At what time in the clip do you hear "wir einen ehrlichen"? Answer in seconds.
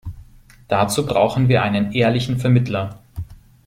1.47-2.39